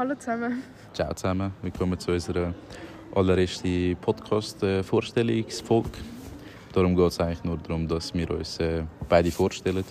Hallo 0.00 0.14
zusammen. 0.14 0.62
Ciao 0.94 1.12
zusammen, 1.12 1.52
willkommen 1.60 1.98
zu 1.98 2.12
unserer 2.12 2.54
allerersten 3.14 3.94
Podcast-Vorstellungsfolge. 4.00 5.90
Darum 6.72 6.96
geht 6.96 7.08
es 7.08 7.20
eigentlich 7.20 7.44
nur 7.44 7.58
darum, 7.58 7.86
dass 7.86 8.14
wir 8.14 8.30
uns 8.30 8.58
äh, 8.60 8.82
beide 9.10 9.30
vorstellen 9.30 9.84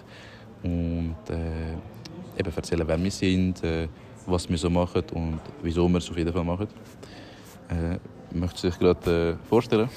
und 0.64 1.16
äh, 1.30 2.40
eben 2.40 2.55
erzählen, 2.55 2.88
wer 2.88 3.04
wir 3.04 3.12
sind, 3.12 3.64
äh, 3.64 3.88
was 4.26 4.50
wir 4.50 4.58
so 4.58 4.72
machen 4.72 5.04
und 5.14 5.41
wieso 5.62 5.88
wir 5.88 6.00
es 6.00 6.10
auf 6.10 6.18
jeden 6.18 6.34
Fall 6.34 6.44
machen. 6.44 6.70
Äh, 7.70 8.00
möchtest 8.36 8.64
du 8.64 8.70
dich 8.70 8.80
gerade 8.80 9.38
äh, 9.38 9.48
vorstellen? 9.48 9.89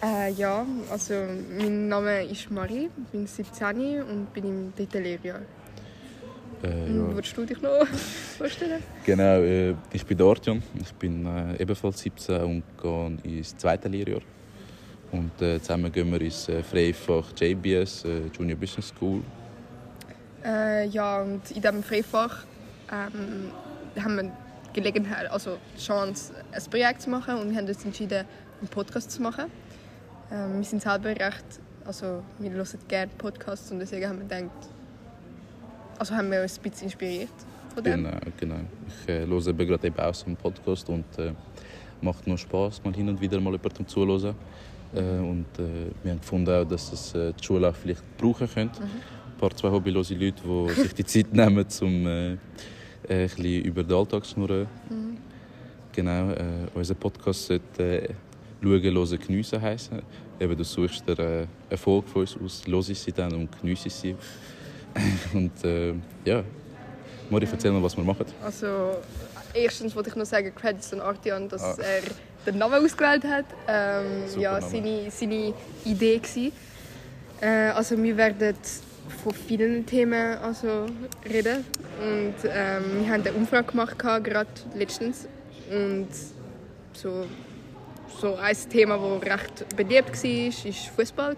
Äh, 0.00 0.34
ja, 0.34 0.64
also 0.88 1.14
mein 1.58 1.88
Name 1.88 2.22
ist 2.26 2.48
Marie, 2.48 2.90
ich 2.96 3.08
bin 3.10 3.26
17 3.26 4.04
und 4.04 4.32
bin 4.32 4.44
im 4.44 4.72
dritten 4.76 5.02
Lehrjahr. 5.02 5.40
Äh, 6.62 6.68
ja. 6.68 7.14
Würdest 7.14 7.36
du 7.36 7.44
dich 7.44 7.60
noch 7.60 7.86
vorstellen? 8.38 8.82
Genau, 9.04 9.40
äh, 9.42 9.74
ich 9.92 10.04
bin 10.04 10.20
Artjan, 10.20 10.62
ich 10.80 10.92
bin 10.94 11.24
äh, 11.26 11.62
ebenfalls 11.62 12.00
17 12.00 12.40
und 12.42 12.62
gehe 12.80 13.18
ins 13.24 13.56
zweite 13.56 13.88
Lehrjahr. 13.88 14.22
Und 15.12 15.40
äh, 15.40 15.60
zusammen 15.60 15.90
gehen 15.90 16.10
wir 16.10 16.20
ins 16.20 16.48
äh, 16.48 16.62
Freifach 16.62 17.26
JBS, 17.38 18.04
äh, 18.04 18.26
Junior 18.36 18.58
Business 18.58 18.88
School. 18.88 19.22
Äh, 20.44 20.86
ja, 20.88 21.22
und 21.22 21.50
in 21.50 21.62
diesem 21.62 21.82
Freifach 21.82 22.44
ähm, 22.92 23.50
haben 24.02 24.16
wir 24.16 24.32
Gelegenheit, 24.72 25.30
also 25.30 25.58
die 25.76 25.80
Chance, 25.80 26.32
ein 26.52 26.62
Projekt 26.70 27.02
zu 27.02 27.10
machen 27.10 27.38
und 27.38 27.50
wir 27.50 27.56
haben 27.56 27.66
uns 27.66 27.84
entschieden, 27.84 28.24
einen 28.60 28.68
Podcast 28.68 29.10
zu 29.10 29.22
machen. 29.22 29.46
Ähm, 30.30 30.58
wir 30.58 30.64
sind 30.64 30.82
selber 30.82 31.08
recht, 31.08 31.44
also 31.84 32.22
wir 32.38 32.50
hören 32.50 32.66
gerne 32.86 33.10
Podcasts 33.16 33.70
und 33.70 33.78
deswegen 33.78 34.08
haben 34.08 34.18
wir 34.18 34.40
gedacht, 34.40 34.68
also 35.98 36.14
haben 36.14 36.30
wir 36.30 36.42
uns 36.42 36.58
ein 36.58 36.62
bisschen 36.62 36.84
inspiriert 36.84 37.28
von 37.74 37.82
dem. 37.84 38.04
Genau, 38.04 38.18
genau. 38.38 38.60
Ich 38.86 39.08
äh, 39.08 39.26
höre 39.26 39.52
gerade 39.52 39.86
eben 39.86 39.98
auch 39.98 40.14
so 40.14 40.26
einen 40.26 40.36
Podcast 40.36 40.88
und 40.88 41.04
äh, 41.18 41.32
macht 42.00 42.26
noch 42.26 42.38
Spaß, 42.38 42.82
mal 42.84 42.94
hin 42.94 43.08
und 43.08 43.20
wieder 43.20 43.40
mal 43.40 43.52
jemandem 43.52 43.86
zuzuhören. 43.86 44.34
Äh, 44.94 45.00
und 45.00 45.46
äh, 45.58 45.90
wir 46.02 46.12
haben 46.12 46.20
gefunden, 46.20 46.50
auch, 46.50 46.64
dass 46.64 46.90
das 46.90 47.14
äh, 47.14 47.32
die 47.32 47.44
Schule 47.44 47.68
auch 47.68 47.74
vielleicht 47.74 48.02
brauchen 48.16 48.48
könnte. 48.48 48.80
Mhm. 48.80 48.86
Ein 48.86 49.38
paar, 49.38 49.50
zwei 49.56 49.70
hobbylose 49.70 50.14
Leute, 50.14 50.42
die 50.42 50.72
sich 50.82 50.94
die 50.94 51.04
Zeit 51.04 51.32
nehmen, 51.32 51.66
um 51.80 52.06
äh, 52.06 52.32
äh, 52.32 52.36
ein 53.08 53.28
bisschen 53.28 53.64
über 53.64 53.82
den 53.82 53.96
Alltag 53.96 54.24
zu 54.24 54.32
schnurren. 54.32 54.66
Mhm. 54.88 55.16
Genau, 55.92 56.30
äh, 56.30 56.44
unser 56.74 56.94
Podcast 56.94 57.46
sollte 57.46 58.08
äh, 58.08 58.14
«Schauen, 58.62 58.82
hören, 58.82 59.18
geniessen» 59.18 59.60
heißen. 59.60 60.02
Eben, 60.40 60.56
du 60.56 60.64
suchst 60.64 61.08
dir 61.08 61.18
äh, 61.18 61.46
Erfolg 61.68 62.08
von 62.08 62.22
uns 62.22 62.36
aus, 62.36 62.64
hörst 62.66 63.04
sie 63.04 63.12
dann 63.12 63.34
und 63.34 63.60
geniessest 63.60 64.00
sie. 64.00 64.14
und 65.34 65.64
äh, 65.64 65.94
ja, 66.24 66.42
Mori, 67.30 67.46
erzähl 67.50 67.70
mal, 67.70 67.82
was 67.82 67.96
wir 67.96 68.04
machen. 68.04 68.26
Also, 68.42 68.96
erstens 69.52 69.94
wollte 69.94 70.10
ich 70.10 70.16
noch 70.16 70.24
sagen, 70.24 70.52
Credits 70.54 70.92
an 70.92 71.00
Artian, 71.00 71.48
dass 71.48 71.62
ah. 71.62 71.76
er 71.82 72.02
den 72.46 72.58
Namen 72.58 72.84
ausgewählt 72.84 73.24
hat. 73.24 73.44
Ähm, 73.66 74.24
ja, 74.38 74.60
seine, 74.60 75.10
seine 75.10 75.52
Idee 75.84 76.20
war. 76.20 76.52
Äh, 77.40 77.70
also, 77.72 78.02
wir 78.02 78.16
werden 78.16 78.54
von 79.22 79.34
vielen 79.34 79.84
Themen 79.84 80.38
also, 80.38 80.86
reden. 81.28 81.64
Und 82.00 82.34
ähm, 82.44 83.00
wir 83.00 83.12
haben 83.12 83.22
eine 83.22 83.32
Umfrage 83.32 83.70
gemacht, 83.72 83.98
gerade 83.98 84.48
letztens. 84.74 85.26
Und 85.70 86.08
so, 86.92 87.26
so 88.20 88.36
ein 88.36 88.56
Thema, 88.70 88.98
das 88.98 89.32
recht 89.32 89.76
beliebt 89.76 90.24
war, 90.24 90.74
war 90.74 90.94
Fußball. 90.96 91.36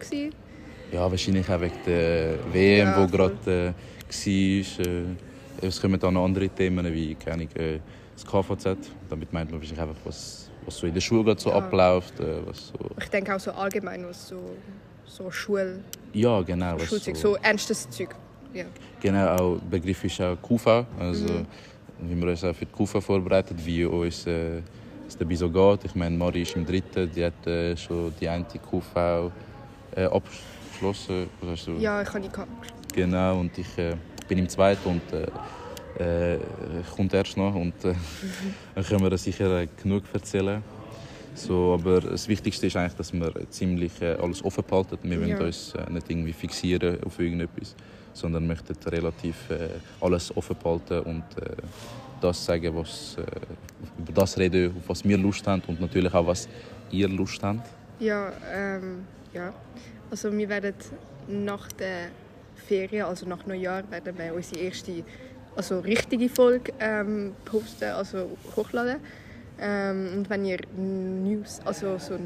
Ja, 0.92 1.08
wahrscheinlich 1.10 1.48
auch 1.48 1.60
wegen 1.60 1.74
der 1.86 2.34
WM, 2.52 2.88
ja, 2.88 3.06
die 3.06 3.12
gerade 3.12 3.34
äh, 3.46 3.72
war. 4.08 4.87
Äh, 4.87 5.04
es 5.62 5.81
kommen 5.81 6.00
dann 6.00 6.14
noch 6.14 6.25
andere 6.25 6.48
Themen 6.48 6.92
wie 6.92 7.14
keine 7.14 7.44
äh, 7.54 7.78
das 8.14 8.25
KVZ. 8.25 8.76
Damit 9.09 9.32
meint 9.32 9.50
man 9.50 9.60
wahrscheinlich 9.60 9.81
einfach, 9.81 10.00
was, 10.04 10.50
was 10.64 10.76
so 10.76 10.87
in 10.87 10.94
der 10.94 11.00
Schule 11.00 11.38
so 11.38 11.50
ja. 11.50 11.56
abläuft. 11.56 12.19
Äh, 12.19 12.47
was 12.47 12.69
so 12.69 12.91
ich 13.00 13.09
denke 13.09 13.34
auch 13.34 13.41
so 13.41 13.53
allgemein, 13.53 14.04
was 14.06 14.28
so, 14.28 14.41
so 15.04 15.31
Schul... 15.31 15.81
Ja, 16.12 16.41
genau. 16.42 16.78
Schulzeug, 16.78 17.16
so, 17.16 17.34
so 17.34 17.37
ernstes 17.37 17.88
Zeug. 17.91 18.14
Ja. 18.53 18.64
Genau, 19.00 19.37
auch 19.37 19.59
Begriff 19.70 20.03
ist 20.04 20.20
auch 20.20 20.37
QV. 20.43 20.84
Also, 20.98 21.25
mhm. 21.25 21.47
Wie 22.03 22.16
wir 22.16 22.28
uns 22.28 22.43
auch 22.43 22.54
für 22.54 22.66
die 22.66 22.72
QV 22.72 23.00
vorbereitet, 23.00 23.56
wie 23.64 23.84
uns 23.84 24.26
äh, 24.26 24.62
es 25.06 25.16
dabei 25.16 25.37
so 25.37 25.48
geht. 25.48 25.84
Ich 25.84 25.94
meine, 25.94 26.16
Mari 26.16 26.43
ist 26.43 26.56
im 26.56 26.66
dritten, 26.66 27.10
die 27.14 27.25
hat 27.25 27.47
äh, 27.47 27.76
schon 27.76 28.12
die 28.19 28.28
eine 28.28 28.44
QV 28.44 29.31
äh, 29.94 30.04
abgeschlossen. 30.04 30.59
Du? 30.80 31.72
Ja, 31.78 32.02
ich 32.02 32.08
habe 32.08 32.20
die 32.20 32.28
gehabt. 32.28 32.72
Genau, 32.94 33.41
und 33.41 33.56
ich 33.58 33.78
äh, 33.78 33.96
bin 34.28 34.38
im 34.38 34.48
zweiten 34.48 34.88
und 34.88 35.02
äh, 36.00 36.34
äh, 36.34 36.38
kommt 36.96 37.12
erst 37.12 37.36
noch. 37.36 37.54
Und 37.54 37.84
äh, 37.84 37.94
dann 38.74 38.84
können 38.84 39.02
wir 39.02 39.16
sicher 39.19 39.66
genug 39.82 40.04
erzählen. 40.12 40.62
So, 41.34 41.74
aber 41.74 42.00
das 42.00 42.26
Wichtigste 42.28 42.66
ist 42.66 42.76
eigentlich, 42.76 42.94
dass 42.94 43.12
wir 43.12 43.32
ziemlich 43.50 44.00
äh, 44.02 44.14
alles 44.14 44.44
offen 44.44 44.64
behalten. 44.69 44.98
Wir 45.02 45.20
wollen 45.20 45.28
ja. 45.28 45.40
uns 45.40 45.74
äh, 45.74 45.90
nicht 45.90 46.10
irgendwie 46.10 46.32
fixieren 46.32 47.02
auf 47.04 47.19
irgendetwas, 47.19 47.74
sondern 48.12 48.46
möchten 48.46 48.74
relativ 48.86 49.50
äh, 49.50 49.69
alles 50.00 50.36
offen 50.36 50.56
behalten 50.60 51.00
und 51.00 51.24
äh, 51.40 51.56
das 52.20 52.44
sagen, 52.44 52.74
was, 52.74 53.16
äh, 53.19 53.22
über 53.98 54.12
das 54.12 54.36
reden, 54.36 54.74
auf 54.76 54.88
was 54.88 55.04
wir 55.04 55.16
Lust 55.16 55.46
haben 55.46 55.62
und 55.66 55.80
natürlich 55.80 56.12
auch, 56.12 56.26
was 56.26 56.48
ihr 56.90 57.08
Lust 57.08 57.42
habt. 57.42 57.69
Ja, 57.98 58.32
ähm, 58.52 59.04
ja. 59.32 59.52
Also 60.10 60.32
wir 60.37 60.48
werden 60.48 60.75
nach 61.28 61.71
der 61.72 62.09
Ferien, 62.66 63.04
also 63.06 63.26
nach 63.26 63.47
Neujahr, 63.47 63.88
werden 63.91 64.19
wir 64.19 64.34
unsere 64.34 64.60
erste 64.60 65.04
also 65.56 65.81
richtige 65.81 66.28
Folge 66.28 66.72
ähm, 66.81 67.34
posten, 67.44 67.91
also 67.91 68.37
hochladen. 68.56 69.00
Ähm, 69.60 70.10
und 70.16 70.31
wenn 70.31 70.44
ihr 70.44 70.59
News, 70.76 71.60
also 71.65 71.99
so, 71.99 72.19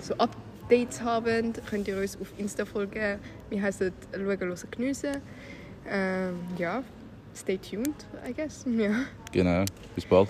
so 0.00 0.14
Updates 0.14 1.02
habt, 1.02 1.26
könnt 1.68 1.88
ihr 1.88 1.98
uns 1.98 2.18
auf 2.20 2.28
Insta 2.38 2.64
folgen. 2.64 3.18
Wir 3.50 3.62
heißen 3.62 3.92
«Schauen, 4.12 4.40
hören, 4.40 4.58
geniessen». 4.70 5.16
Ähm, 5.88 6.36
ja, 6.58 6.84
stay 7.34 7.58
tuned, 7.58 8.06
I 8.28 8.32
guess. 8.32 8.64
Ja. 8.66 9.04
Genau, 9.32 9.64
bis 9.94 10.04
bald. 10.04 10.28